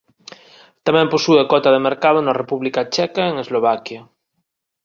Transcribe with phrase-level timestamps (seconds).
[0.85, 4.01] Tamén posúe cota de mercado na República Checa e en Eslovaquia.